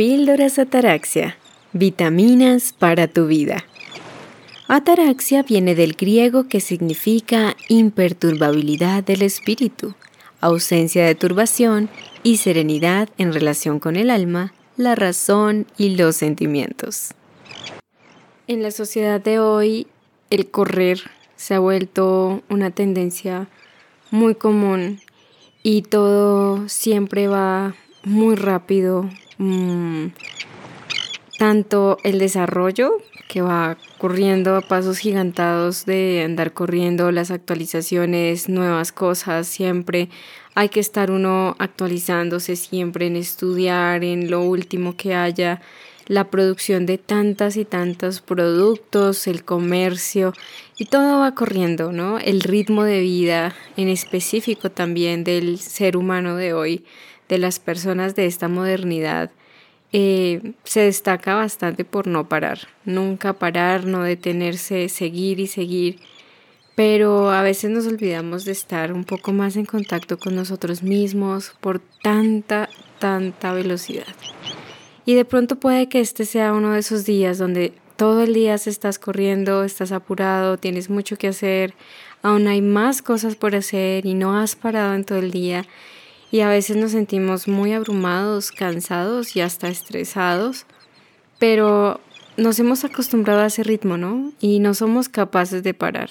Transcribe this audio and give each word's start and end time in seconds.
Píldoras 0.00 0.58
Ataraxia. 0.58 1.36
Vitaminas 1.74 2.72
para 2.72 3.06
tu 3.06 3.26
vida. 3.26 3.66
Ataraxia 4.66 5.42
viene 5.42 5.74
del 5.74 5.92
griego 5.92 6.48
que 6.48 6.60
significa 6.60 7.54
imperturbabilidad 7.68 9.04
del 9.04 9.20
espíritu, 9.20 9.94
ausencia 10.40 11.04
de 11.04 11.14
turbación 11.14 11.90
y 12.22 12.38
serenidad 12.38 13.10
en 13.18 13.34
relación 13.34 13.78
con 13.78 13.96
el 13.96 14.08
alma, 14.08 14.54
la 14.78 14.94
razón 14.94 15.66
y 15.76 15.96
los 15.96 16.16
sentimientos. 16.16 17.10
En 18.46 18.62
la 18.62 18.70
sociedad 18.70 19.20
de 19.20 19.38
hoy, 19.38 19.86
el 20.30 20.50
correr 20.50 21.10
se 21.36 21.56
ha 21.56 21.58
vuelto 21.58 22.42
una 22.48 22.70
tendencia 22.70 23.48
muy 24.10 24.34
común 24.34 24.98
y 25.62 25.82
todo 25.82 26.70
siempre 26.70 27.28
va 27.28 27.74
muy 28.02 28.34
rápido. 28.34 29.10
Mm, 29.40 30.08
tanto 31.38 31.96
el 32.04 32.18
desarrollo 32.18 32.98
que 33.26 33.40
va 33.40 33.78
corriendo 33.96 34.54
a 34.54 34.60
pasos 34.60 34.98
gigantados 34.98 35.86
de 35.86 36.24
andar 36.26 36.52
corriendo, 36.52 37.10
las 37.10 37.30
actualizaciones, 37.30 38.50
nuevas 38.50 38.92
cosas, 38.92 39.46
siempre 39.46 40.10
hay 40.54 40.68
que 40.68 40.80
estar 40.80 41.10
uno 41.10 41.56
actualizándose 41.58 42.54
siempre 42.54 43.06
en 43.06 43.16
estudiar, 43.16 44.04
en 44.04 44.30
lo 44.30 44.42
último 44.42 44.98
que 44.98 45.14
haya, 45.14 45.62
la 46.06 46.28
producción 46.28 46.84
de 46.84 46.98
tantas 46.98 47.56
y 47.56 47.64
tantos 47.64 48.20
productos, 48.20 49.26
el 49.26 49.42
comercio 49.42 50.34
y 50.76 50.84
todo 50.84 51.20
va 51.20 51.34
corriendo, 51.34 51.92
¿no? 51.92 52.18
El 52.18 52.42
ritmo 52.42 52.84
de 52.84 53.00
vida 53.00 53.54
en 53.78 53.88
específico 53.88 54.70
también 54.70 55.24
del 55.24 55.58
ser 55.58 55.96
humano 55.96 56.36
de 56.36 56.52
hoy, 56.52 56.84
de 57.30 57.38
las 57.38 57.58
personas 57.58 58.14
de 58.14 58.26
esta 58.26 58.48
modernidad, 58.48 59.30
eh, 59.92 60.52
se 60.64 60.80
destaca 60.80 61.34
bastante 61.34 61.86
por 61.86 62.06
no 62.06 62.28
parar, 62.28 62.58
nunca 62.84 63.32
parar, 63.32 63.86
no 63.86 64.02
detenerse, 64.02 64.90
seguir 64.90 65.40
y 65.40 65.46
seguir 65.46 65.98
pero 66.80 67.30
a 67.30 67.42
veces 67.42 67.70
nos 67.70 67.86
olvidamos 67.86 68.46
de 68.46 68.52
estar 68.52 68.94
un 68.94 69.04
poco 69.04 69.34
más 69.34 69.56
en 69.56 69.66
contacto 69.66 70.18
con 70.18 70.34
nosotros 70.34 70.82
mismos 70.82 71.52
por 71.60 71.78
tanta, 72.02 72.70
tanta 72.98 73.52
velocidad. 73.52 74.14
Y 75.04 75.12
de 75.12 75.26
pronto 75.26 75.56
puede 75.56 75.90
que 75.90 76.00
este 76.00 76.24
sea 76.24 76.54
uno 76.54 76.72
de 76.72 76.78
esos 76.78 77.04
días 77.04 77.36
donde 77.36 77.74
todo 77.96 78.22
el 78.22 78.32
día 78.32 78.56
se 78.56 78.70
estás 78.70 78.98
corriendo, 78.98 79.62
estás 79.62 79.92
apurado, 79.92 80.56
tienes 80.56 80.88
mucho 80.88 81.18
que 81.18 81.28
hacer, 81.28 81.74
aún 82.22 82.46
hay 82.46 82.62
más 82.62 83.02
cosas 83.02 83.36
por 83.36 83.54
hacer 83.54 84.06
y 84.06 84.14
no 84.14 84.38
has 84.38 84.56
parado 84.56 84.94
en 84.94 85.04
todo 85.04 85.18
el 85.18 85.32
día. 85.32 85.66
Y 86.30 86.40
a 86.40 86.48
veces 86.48 86.76
nos 86.76 86.92
sentimos 86.92 87.48
muy 87.48 87.72
abrumados, 87.72 88.52
cansados 88.52 89.34
y 89.34 89.40
hasta 89.40 89.68
estresados, 89.68 90.64
pero 91.38 92.00
nos 92.36 92.58
hemos 92.58 92.84
acostumbrado 92.84 93.40
a 93.40 93.46
ese 93.46 93.64
ritmo, 93.64 93.96
¿no? 93.96 94.32
Y 94.40 94.60
no 94.60 94.74
somos 94.74 95.08
capaces 95.08 95.62
de 95.62 95.74
parar. 95.74 96.10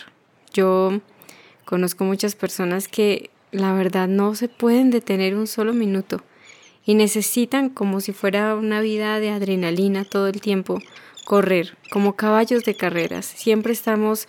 Yo 0.53 0.99
conozco 1.65 2.03
muchas 2.03 2.35
personas 2.35 2.87
que 2.87 3.29
la 3.51 3.73
verdad 3.73 4.07
no 4.07 4.35
se 4.35 4.49
pueden 4.49 4.91
detener 4.91 5.35
un 5.35 5.47
solo 5.47 5.73
minuto 5.73 6.21
y 6.85 6.95
necesitan 6.95 7.69
como 7.69 8.01
si 8.01 8.13
fuera 8.13 8.55
una 8.55 8.81
vida 8.81 9.19
de 9.19 9.29
adrenalina 9.29 10.05
todo 10.05 10.27
el 10.27 10.41
tiempo, 10.41 10.79
correr 11.25 11.77
como 11.91 12.15
caballos 12.15 12.65
de 12.65 12.75
carreras. 12.75 13.25
Siempre 13.25 13.73
estamos 13.73 14.27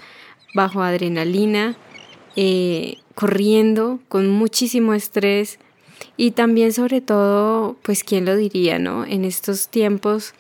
bajo 0.55 0.83
adrenalina, 0.83 1.77
eh, 2.37 2.99
corriendo 3.15 4.01
con 4.09 4.29
muchísimo 4.29 4.95
estrés 4.95 5.59
y 6.17 6.33
también 6.33 6.73
sobre 6.73 7.01
todo, 7.01 7.77
pues 7.83 8.05
quién 8.05 8.25
lo 8.25 8.37
diría, 8.37 8.79
¿no? 8.79 9.05
En 9.05 9.25
estos 9.25 9.69
tiempos 9.69 10.35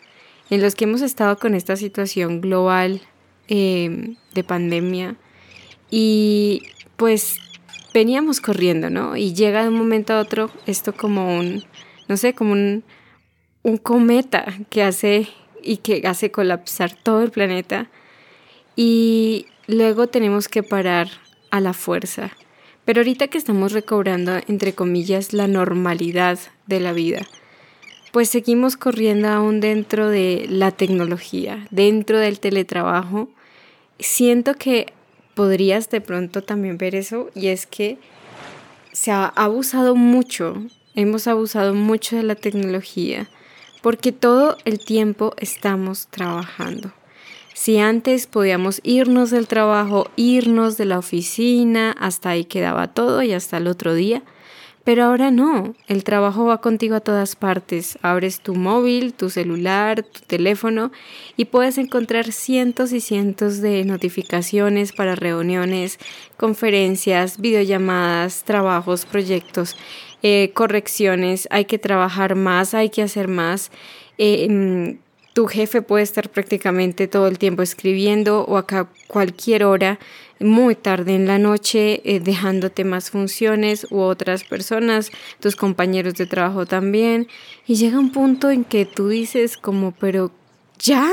en 0.51 0.61
los 0.63 0.75
que 0.75 0.85
hemos 0.85 1.03
estado 1.03 1.39
con 1.39 1.55
esta 1.55 1.77
situación 1.77 2.41
global 2.41 3.01
eh, 3.49 4.15
de 4.35 4.45
pandemia, 4.45 5.17
y 5.91 6.63
pues 6.97 7.37
veníamos 7.93 8.41
corriendo, 8.41 8.91
¿no? 8.91 9.17
Y 9.17 9.35
llega 9.35 9.63
de 9.63 9.69
un 9.69 9.77
momento 9.77 10.13
a 10.13 10.21
otro 10.21 10.51
esto 10.67 10.95
como 10.95 11.37
un, 11.37 11.65
no 12.09 12.17
sé, 12.17 12.35
como 12.35 12.53
un, 12.53 12.85
un 13.63 13.77
cometa 13.77 14.47
que 14.71 14.83
hace 14.83 15.29
y 15.63 15.79
que 15.79 16.07
hace 16.07 16.31
colapsar 16.31 16.95
todo 16.95 17.23
el 17.23 17.31
planeta. 17.31 17.91
Y 18.77 19.47
luego 19.67 20.07
tenemos 20.07 20.49
que 20.49 20.63
parar 20.63 21.09
a 21.51 21.61
la 21.61 21.73
fuerza. 21.73 22.31
Pero 22.85 23.01
ahorita 23.01 23.29
que 23.29 23.39
estamos 23.39 23.73
recobrando, 23.73 24.41
entre 24.49 24.75
comillas, 24.75 25.33
la 25.33 25.47
normalidad 25.47 26.39
de 26.67 26.81
la 26.81 26.93
vida, 26.93 27.27
pues 28.13 28.29
seguimos 28.29 28.77
corriendo 28.77 29.29
aún 29.29 29.61
dentro 29.61 30.09
de 30.09 30.47
la 30.49 30.73
tecnología, 30.73 31.67
dentro 31.71 32.19
del 32.19 32.41
teletrabajo. 32.41 33.29
Siento 33.99 34.55
que 34.55 34.93
podrías 35.35 35.91
de 35.91 36.01
pronto 36.01 36.43
también 36.43 36.79
ver 36.79 36.95
eso 36.95 37.31
y 37.35 37.49
es 37.49 37.67
que 37.67 37.99
se 38.93 39.13
ha 39.13 39.27
abusado 39.27 39.95
mucho, 39.95 40.55
hemos 40.95 41.29
abusado 41.29 41.75
mucho 41.75 42.17
de 42.17 42.25
la 42.25 42.35
tecnología 42.35 43.29
porque 43.83 44.13
todo 44.13 44.59
el 44.65 44.79
tiempo 44.79 45.35
estamos 45.39 46.09
trabajando. 46.09 46.93
Si 47.61 47.77
antes 47.79 48.27
podíamos 48.27 48.81
irnos 48.85 49.29
del 49.29 49.47
trabajo, 49.47 50.11
irnos 50.17 50.79
de 50.79 50.87
la 50.87 50.99
oficina, 50.99 51.95
hasta 52.01 52.31
ahí 52.31 52.47
quedaba 52.47 52.87
todo 52.95 53.23
y 53.23 53.35
hasta 53.35 53.59
el 53.59 53.67
otro 53.67 53.93
día, 53.93 54.23
pero 54.83 55.05
ahora 55.05 55.31
no, 55.31 55.75
el 55.87 56.03
trabajo 56.03 56.47
va 56.47 56.63
contigo 56.63 56.95
a 56.95 57.01
todas 57.01 57.37
partes. 57.37 57.99
Abres 58.01 58.41
tu 58.41 58.55
móvil, 58.55 59.13
tu 59.13 59.29
celular, 59.29 60.03
tu 60.03 60.21
teléfono 60.21 60.91
y 61.37 61.45
puedes 61.45 61.77
encontrar 61.77 62.33
cientos 62.33 62.95
y 62.95 63.03
cientos 63.03 63.61
de 63.61 63.85
notificaciones 63.85 64.93
para 64.93 65.15
reuniones, 65.15 65.99
conferencias, 66.39 67.43
videollamadas, 67.43 68.43
trabajos, 68.45 69.05
proyectos, 69.05 69.77
eh, 70.23 70.53
correcciones. 70.55 71.47
Hay 71.51 71.67
que 71.67 71.79
trabajar 71.79 72.37
más, 72.37 72.73
hay 72.73 72.89
que 72.89 73.03
hacer 73.03 73.29
más. 73.29 73.71
Eh, 74.17 74.49
mm, 74.49 75.10
tu 75.33 75.47
jefe 75.47 75.83
puede 75.83 76.03
estar 76.03 76.29
prácticamente 76.29 77.07
todo 77.07 77.29
el 77.29 77.39
tiempo 77.39 77.63
escribiendo 77.63 78.45
o 78.45 78.57
a 78.57 78.67
cualquier 79.07 79.65
hora, 79.65 79.99
muy 80.41 80.75
tarde 80.75 81.15
en 81.15 81.27
la 81.27 81.39
noche, 81.39 82.01
eh, 82.05 82.19
dejándote 82.19 82.85
más 82.85 83.11
funciones 83.11 83.87
u 83.91 84.01
otras 84.01 84.43
personas, 84.43 85.11
tus 85.39 85.55
compañeros 85.55 86.15
de 86.15 86.27
trabajo 86.27 86.67
también. 86.67 87.29
Y 87.67 87.75
llega 87.75 87.99
un 87.99 88.11
punto 88.11 88.51
en 88.51 88.65
que 88.65 88.87
tú 88.87 89.09
dices 89.09 89.57
como, 89.57 89.93
pero 89.93 90.33
ya, 90.79 91.11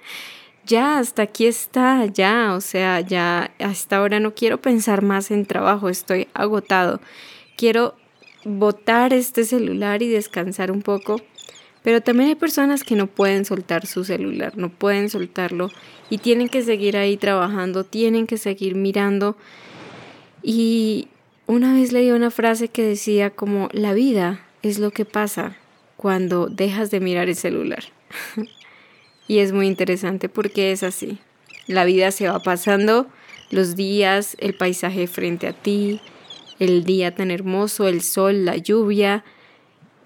ya, 0.66 0.98
hasta 0.98 1.22
aquí 1.22 1.46
está, 1.46 2.06
ya, 2.06 2.54
o 2.54 2.60
sea, 2.60 3.00
ya 3.00 3.52
hasta 3.60 3.98
ahora 3.98 4.18
no 4.18 4.34
quiero 4.34 4.60
pensar 4.60 5.02
más 5.02 5.30
en 5.30 5.46
trabajo, 5.46 5.88
estoy 5.88 6.28
agotado. 6.34 7.00
Quiero 7.56 7.94
botar 8.44 9.12
este 9.12 9.44
celular 9.44 10.02
y 10.02 10.08
descansar 10.08 10.70
un 10.70 10.82
poco 10.82 11.20
pero 11.86 12.00
también 12.00 12.30
hay 12.30 12.34
personas 12.34 12.82
que 12.82 12.96
no 12.96 13.06
pueden 13.06 13.44
soltar 13.44 13.86
su 13.86 14.04
celular, 14.04 14.58
no 14.58 14.70
pueden 14.70 15.08
soltarlo 15.08 15.70
y 16.10 16.18
tienen 16.18 16.48
que 16.48 16.64
seguir 16.64 16.96
ahí 16.96 17.16
trabajando, 17.16 17.84
tienen 17.84 18.26
que 18.26 18.38
seguir 18.38 18.74
mirando. 18.74 19.36
Y 20.42 21.06
una 21.46 21.74
vez 21.74 21.92
leí 21.92 22.10
una 22.10 22.32
frase 22.32 22.66
que 22.66 22.82
decía 22.82 23.30
como 23.30 23.68
la 23.70 23.94
vida 23.94 24.44
es 24.64 24.80
lo 24.80 24.90
que 24.90 25.04
pasa 25.04 25.58
cuando 25.96 26.48
dejas 26.48 26.90
de 26.90 26.98
mirar 26.98 27.28
el 27.28 27.36
celular. 27.36 27.84
y 29.28 29.38
es 29.38 29.52
muy 29.52 29.68
interesante 29.68 30.28
porque 30.28 30.72
es 30.72 30.82
así. 30.82 31.20
La 31.68 31.84
vida 31.84 32.10
se 32.10 32.28
va 32.28 32.40
pasando, 32.40 33.06
los 33.50 33.76
días, 33.76 34.36
el 34.40 34.54
paisaje 34.54 35.06
frente 35.06 35.46
a 35.46 35.52
ti, 35.52 36.00
el 36.58 36.82
día 36.82 37.14
tan 37.14 37.30
hermoso, 37.30 37.86
el 37.86 38.02
sol, 38.02 38.44
la 38.44 38.56
lluvia, 38.56 39.22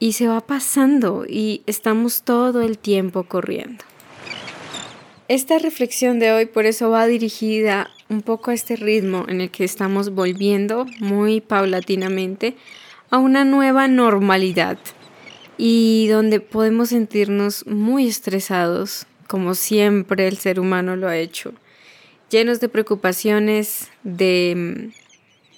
y 0.00 0.14
se 0.14 0.26
va 0.26 0.40
pasando 0.40 1.24
y 1.28 1.62
estamos 1.66 2.22
todo 2.22 2.62
el 2.62 2.78
tiempo 2.78 3.22
corriendo. 3.24 3.84
Esta 5.28 5.60
reflexión 5.60 6.18
de 6.18 6.32
hoy 6.32 6.46
por 6.46 6.66
eso 6.66 6.90
va 6.90 7.06
dirigida 7.06 7.88
un 8.08 8.22
poco 8.22 8.50
a 8.50 8.54
este 8.54 8.74
ritmo 8.74 9.26
en 9.28 9.40
el 9.40 9.50
que 9.52 9.62
estamos 9.62 10.10
volviendo 10.10 10.86
muy 10.98 11.40
paulatinamente 11.40 12.56
a 13.10 13.18
una 13.18 13.44
nueva 13.44 13.86
normalidad 13.86 14.78
y 15.56 16.08
donde 16.08 16.40
podemos 16.40 16.88
sentirnos 16.88 17.66
muy 17.66 18.08
estresados, 18.08 19.06
como 19.28 19.54
siempre 19.54 20.26
el 20.26 20.38
ser 20.38 20.58
humano 20.58 20.96
lo 20.96 21.06
ha 21.06 21.18
hecho, 21.18 21.52
llenos 22.30 22.58
de 22.60 22.68
preocupaciones, 22.68 23.90
de 24.02 24.90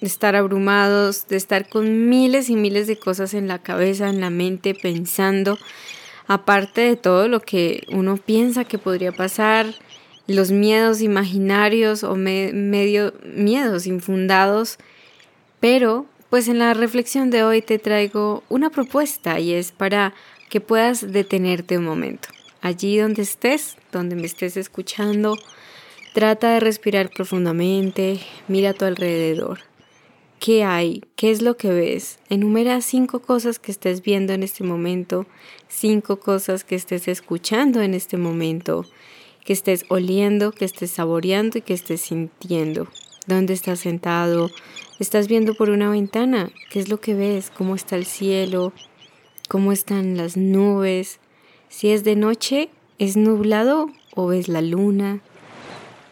de 0.03 0.07
estar 0.07 0.35
abrumados, 0.35 1.29
de 1.29 1.37
estar 1.37 1.69
con 1.69 2.09
miles 2.09 2.49
y 2.49 2.57
miles 2.57 2.87
de 2.87 2.97
cosas 2.97 3.33
en 3.33 3.47
la 3.47 3.59
cabeza, 3.59 4.09
en 4.09 4.19
la 4.19 4.29
mente, 4.29 4.75
pensando, 4.75 5.57
aparte 6.27 6.81
de 6.81 6.97
todo 6.97 7.29
lo 7.29 7.39
que 7.39 7.87
uno 7.87 8.17
piensa 8.17 8.65
que 8.65 8.77
podría 8.77 9.13
pasar, 9.13 9.73
los 10.27 10.51
miedos 10.51 10.99
imaginarios 10.99 12.03
o 12.03 12.17
medio 12.17 13.13
miedos 13.33 13.87
infundados, 13.87 14.77
pero 15.61 16.05
pues 16.29 16.49
en 16.49 16.59
la 16.59 16.73
reflexión 16.73 17.29
de 17.29 17.43
hoy 17.43 17.61
te 17.61 17.79
traigo 17.79 18.43
una 18.49 18.71
propuesta 18.71 19.39
y 19.39 19.53
es 19.53 19.71
para 19.71 20.13
que 20.49 20.59
puedas 20.59 21.13
detenerte 21.13 21.77
un 21.77 21.85
momento. 21.85 22.27
Allí 22.59 22.97
donde 22.97 23.21
estés, 23.21 23.77
donde 23.93 24.17
me 24.17 24.25
estés 24.25 24.57
escuchando, 24.57 25.37
trata 26.13 26.55
de 26.55 26.59
respirar 26.59 27.09
profundamente, 27.09 28.19
mira 28.49 28.71
a 28.71 28.73
tu 28.73 28.83
alrededor. 28.83 29.59
¿Qué 30.45 30.65
hay? 30.65 31.01
¿Qué 31.15 31.31
es 31.31 31.41
lo 31.41 31.55
que 31.55 31.69
ves? 31.69 32.19
Enumera 32.27 32.81
cinco 32.81 33.21
cosas 33.21 33.59
que 33.59 33.71
estés 33.71 34.01
viendo 34.01 34.33
en 34.33 34.43
este 34.43 34.65
momento, 34.65 35.25
cinco 35.69 36.19
cosas 36.19 36.65
que 36.65 36.75
estés 36.75 37.07
escuchando 37.07 37.81
en 37.81 37.93
este 37.93 38.17
momento, 38.17 38.83
que 39.45 39.53
estés 39.53 39.85
oliendo, 39.87 40.51
que 40.51 40.65
estés 40.65 40.91
saboreando 40.91 41.59
y 41.59 41.61
que 41.61 41.73
estés 41.73 42.01
sintiendo. 42.01 42.89
¿Dónde 43.25 43.53
estás 43.53 43.79
sentado? 43.79 44.49
¿Estás 44.99 45.29
viendo 45.29 45.53
por 45.53 45.69
una 45.69 45.89
ventana? 45.89 46.51
¿Qué 46.69 46.81
es 46.81 46.89
lo 46.89 46.99
que 46.99 47.13
ves? 47.13 47.49
¿Cómo 47.49 47.73
está 47.73 47.95
el 47.95 48.05
cielo? 48.05 48.73
¿Cómo 49.47 49.71
están 49.71 50.17
las 50.17 50.35
nubes? 50.35 51.21
Si 51.69 51.91
es 51.91 52.03
de 52.03 52.17
noche, 52.17 52.69
¿es 52.99 53.15
nublado 53.15 53.91
o 54.13 54.27
ves 54.27 54.49
la 54.49 54.61
luna? 54.61 55.21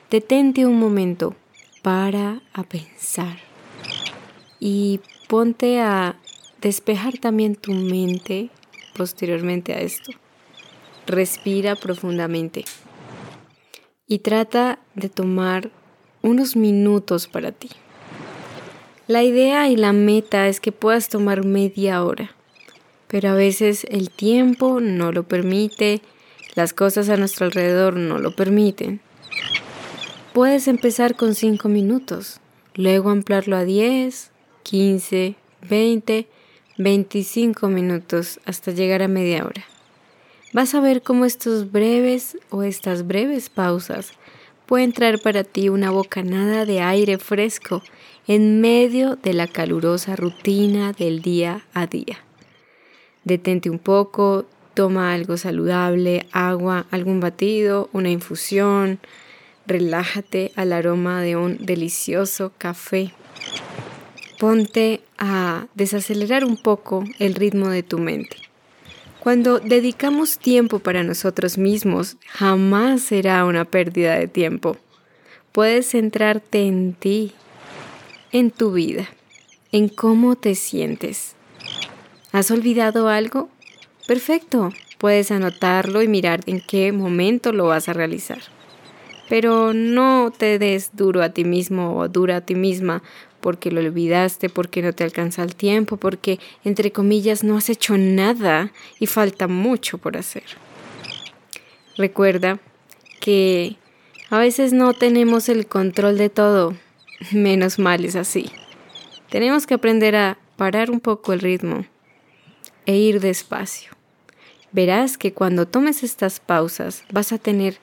Detente 0.09 0.65
un 0.65 0.79
momento 0.79 1.35
para 1.81 2.41
a 2.53 2.63
pensar 2.63 3.50
y 4.63 5.01
ponte 5.27 5.81
a 5.81 6.15
despejar 6.61 7.17
también 7.17 7.55
tu 7.55 7.73
mente 7.73 8.51
posteriormente 8.95 9.73
a 9.73 9.81
esto. 9.81 10.11
Respira 11.07 11.75
profundamente 11.75 12.63
y 14.07 14.19
trata 14.19 14.77
de 14.93 15.09
tomar 15.09 15.71
unos 16.21 16.55
minutos 16.55 17.27
para 17.27 17.51
ti. 17.51 17.69
La 19.07 19.23
idea 19.23 19.67
y 19.67 19.75
la 19.75 19.93
meta 19.93 20.47
es 20.47 20.61
que 20.61 20.71
puedas 20.71 21.09
tomar 21.09 21.43
media 21.43 22.03
hora, 22.03 22.35
pero 23.07 23.29
a 23.29 23.33
veces 23.33 23.85
el 23.89 24.11
tiempo 24.11 24.79
no 24.79 25.11
lo 25.11 25.23
permite, 25.23 26.01
las 26.53 26.73
cosas 26.73 27.09
a 27.09 27.17
nuestro 27.17 27.47
alrededor 27.47 27.95
no 27.95 28.19
lo 28.19 28.35
permiten. 28.35 29.01
Puedes 30.33 30.67
empezar 30.67 31.15
con 31.15 31.33
5 31.33 31.67
minutos, 31.67 32.39
luego 32.75 33.09
ampliarlo 33.09 33.57
a 33.57 33.65
10, 33.65 34.30
15, 34.63 35.35
20, 35.69 36.27
25 36.77 37.67
minutos 37.67 38.39
hasta 38.45 38.71
llegar 38.71 39.01
a 39.01 39.07
media 39.07 39.45
hora. 39.45 39.63
Vas 40.53 40.75
a 40.75 40.81
ver 40.81 41.01
cómo 41.01 41.25
estos 41.25 41.71
breves 41.71 42.37
o 42.49 42.63
estas 42.63 43.07
breves 43.07 43.49
pausas 43.49 44.11
pueden 44.65 44.93
traer 44.93 45.21
para 45.21 45.43
ti 45.43 45.69
una 45.69 45.91
bocanada 45.91 46.65
de 46.65 46.81
aire 46.81 47.17
fresco 47.17 47.81
en 48.27 48.61
medio 48.61 49.15
de 49.15 49.33
la 49.33 49.47
calurosa 49.47 50.15
rutina 50.15 50.93
del 50.93 51.21
día 51.21 51.65
a 51.73 51.87
día. 51.87 52.19
Detente 53.23 53.69
un 53.69 53.79
poco, 53.79 54.45
toma 54.73 55.13
algo 55.13 55.37
saludable, 55.37 56.25
agua, 56.31 56.85
algún 56.91 57.19
batido, 57.19 57.89
una 57.93 58.09
infusión, 58.09 58.99
relájate 59.67 60.51
al 60.55 60.73
aroma 60.73 61.21
de 61.21 61.35
un 61.35 61.57
delicioso 61.65 62.51
café. 62.57 63.13
Ponte 64.41 65.01
a 65.19 65.67
desacelerar 65.75 66.43
un 66.45 66.57
poco 66.57 67.03
el 67.19 67.35
ritmo 67.35 67.69
de 67.69 67.83
tu 67.83 67.99
mente. 67.99 68.37
Cuando 69.19 69.59
dedicamos 69.59 70.39
tiempo 70.39 70.79
para 70.79 71.03
nosotros 71.03 71.59
mismos, 71.59 72.17
jamás 72.27 73.03
será 73.03 73.45
una 73.45 73.65
pérdida 73.65 74.15
de 74.15 74.27
tiempo. 74.27 74.77
Puedes 75.51 75.91
centrarte 75.91 76.65
en 76.65 76.93
ti, 76.93 77.33
en 78.31 78.49
tu 78.49 78.71
vida, 78.71 79.07
en 79.71 79.89
cómo 79.89 80.35
te 80.35 80.55
sientes. 80.55 81.35
¿Has 82.31 82.49
olvidado 82.49 83.09
algo? 83.09 83.47
Perfecto, 84.07 84.71
puedes 84.97 85.29
anotarlo 85.29 86.01
y 86.01 86.07
mirar 86.07 86.41
en 86.47 86.61
qué 86.61 86.91
momento 86.91 87.51
lo 87.51 87.67
vas 87.67 87.89
a 87.89 87.93
realizar. 87.93 88.39
Pero 89.29 89.71
no 89.75 90.33
te 90.35 90.57
des 90.57 90.95
duro 90.95 91.21
a 91.21 91.29
ti 91.29 91.45
mismo 91.45 91.95
o 91.95 92.07
dura 92.07 92.37
a 92.37 92.41
ti 92.41 92.55
misma 92.55 93.03
porque 93.41 93.71
lo 93.71 93.81
olvidaste, 93.81 94.49
porque 94.49 94.81
no 94.81 94.93
te 94.93 95.03
alcanza 95.03 95.43
el 95.43 95.55
tiempo, 95.55 95.97
porque, 95.97 96.39
entre 96.63 96.91
comillas, 96.91 97.43
no 97.43 97.57
has 97.57 97.69
hecho 97.69 97.97
nada 97.97 98.71
y 98.99 99.07
falta 99.07 99.47
mucho 99.47 99.97
por 99.97 100.17
hacer. 100.17 100.43
Recuerda 101.97 102.59
que 103.19 103.75
a 104.29 104.37
veces 104.39 104.71
no 104.71 104.93
tenemos 104.93 105.49
el 105.49 105.67
control 105.67 106.17
de 106.17 106.29
todo, 106.29 106.75
menos 107.31 107.79
mal 107.79 108.05
es 108.05 108.15
así. 108.15 108.49
Tenemos 109.29 109.67
que 109.67 109.73
aprender 109.73 110.15
a 110.15 110.37
parar 110.55 110.89
un 110.91 110.99
poco 110.99 111.33
el 111.33 111.39
ritmo 111.39 111.85
e 112.85 112.95
ir 112.95 113.19
despacio. 113.19 113.91
Verás 114.71 115.17
que 115.17 115.33
cuando 115.33 115.67
tomes 115.67 116.03
estas 116.03 116.39
pausas 116.39 117.03
vas 117.11 117.33
a 117.33 117.37
tener 117.37 117.77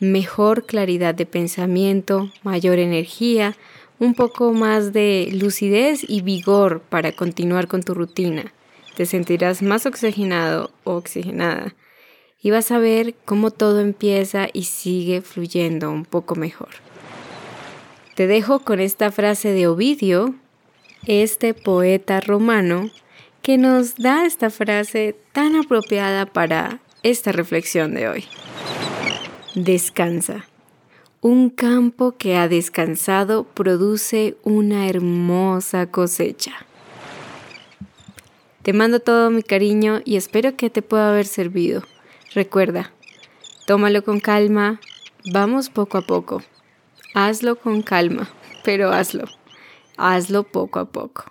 mejor 0.00 0.66
claridad 0.66 1.14
de 1.14 1.26
pensamiento, 1.26 2.30
mayor 2.42 2.78
energía, 2.78 3.56
un 3.98 4.14
poco 4.14 4.52
más 4.52 4.92
de 4.92 5.28
lucidez 5.32 6.04
y 6.06 6.20
vigor 6.20 6.80
para 6.80 7.12
continuar 7.12 7.68
con 7.68 7.82
tu 7.82 7.94
rutina. 7.94 8.52
Te 8.96 9.06
sentirás 9.06 9.62
más 9.62 9.86
oxigenado 9.86 10.70
o 10.84 10.94
oxigenada 10.94 11.74
y 12.42 12.50
vas 12.50 12.70
a 12.70 12.78
ver 12.78 13.14
cómo 13.24 13.50
todo 13.50 13.80
empieza 13.80 14.48
y 14.52 14.64
sigue 14.64 15.20
fluyendo 15.20 15.90
un 15.90 16.04
poco 16.04 16.34
mejor. 16.34 16.68
Te 18.14 18.26
dejo 18.26 18.60
con 18.60 18.80
esta 18.80 19.10
frase 19.10 19.52
de 19.52 19.66
Ovidio, 19.66 20.34
este 21.06 21.54
poeta 21.54 22.20
romano, 22.20 22.90
que 23.42 23.58
nos 23.58 23.96
da 23.96 24.24
esta 24.24 24.50
frase 24.50 25.14
tan 25.32 25.54
apropiada 25.56 26.26
para 26.26 26.80
esta 27.02 27.32
reflexión 27.32 27.94
de 27.94 28.08
hoy. 28.08 28.24
Descansa. 29.54 30.46
Un 31.22 31.48
campo 31.48 32.12
que 32.12 32.36
ha 32.36 32.46
descansado 32.46 33.44
produce 33.44 34.36
una 34.42 34.86
hermosa 34.86 35.90
cosecha. 35.90 36.52
Te 38.62 38.74
mando 38.74 39.00
todo 39.00 39.30
mi 39.30 39.42
cariño 39.42 40.02
y 40.04 40.16
espero 40.16 40.56
que 40.56 40.68
te 40.68 40.82
pueda 40.82 41.08
haber 41.08 41.26
servido. 41.26 41.82
Recuerda, 42.34 42.92
tómalo 43.66 44.04
con 44.04 44.20
calma, 44.20 44.78
vamos 45.32 45.70
poco 45.70 45.98
a 45.98 46.02
poco. 46.02 46.42
Hazlo 47.14 47.56
con 47.56 47.80
calma, 47.80 48.28
pero 48.62 48.92
hazlo. 48.92 49.24
Hazlo 49.96 50.42
poco 50.42 50.80
a 50.80 50.84
poco. 50.84 51.24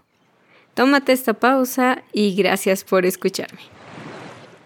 Tómate 0.73 1.11
esta 1.11 1.35
pausa 1.35 2.03
y 2.11 2.35
gracias 2.35 2.83
por 2.83 3.05
escucharme. 3.05 3.74